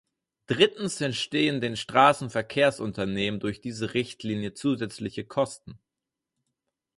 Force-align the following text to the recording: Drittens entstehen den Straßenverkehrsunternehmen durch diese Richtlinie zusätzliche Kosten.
Drittens 0.47 0.99
entstehen 0.99 1.61
den 1.61 1.75
Straßenverkehrsunternehmen 1.77 3.39
durch 3.39 3.61
diese 3.61 3.93
Richtlinie 3.93 4.55
zusätzliche 4.55 5.25
Kosten. 5.25 5.77